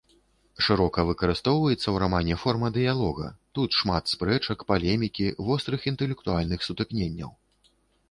[0.67, 3.27] Шырока выкарыстоўваецца ў рамане форма дыялога,
[3.59, 7.31] тут шмат спрэчак, палемікі, вострых інтэлектуальных сутыкненняў.